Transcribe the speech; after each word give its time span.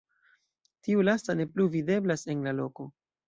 Tiu 0.87 1.03
lasta 1.09 1.35
ne 1.41 1.45
plu 1.51 1.67
videblas 1.75 2.25
en 2.35 2.43
la 2.49 2.55
loko. 2.63 2.89